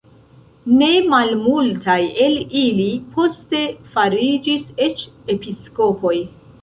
Ne 0.77 0.87
malmultaj 1.09 1.97
el 2.27 2.33
ili 2.61 2.87
poste 3.17 3.61
fariĝis 3.99 4.69
eĉ 4.87 5.05
episkopoj. 5.35 6.17